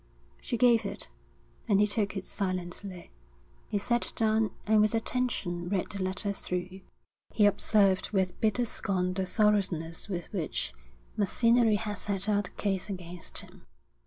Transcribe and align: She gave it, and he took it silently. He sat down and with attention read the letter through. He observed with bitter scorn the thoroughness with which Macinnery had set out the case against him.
She 0.41 0.57
gave 0.57 0.83
it, 0.83 1.09
and 1.67 1.79
he 1.79 1.85
took 1.85 2.17
it 2.17 2.25
silently. 2.25 3.11
He 3.67 3.77
sat 3.77 4.11
down 4.15 4.49
and 4.65 4.81
with 4.81 4.95
attention 4.95 5.69
read 5.69 5.91
the 5.91 6.01
letter 6.01 6.33
through. 6.33 6.81
He 7.35 7.45
observed 7.45 8.09
with 8.09 8.41
bitter 8.41 8.65
scorn 8.65 9.13
the 9.13 9.27
thoroughness 9.27 10.09
with 10.09 10.25
which 10.33 10.73
Macinnery 11.15 11.75
had 11.75 11.99
set 11.99 12.27
out 12.27 12.45
the 12.45 12.49
case 12.49 12.89
against 12.89 13.41
him. 13.41 13.67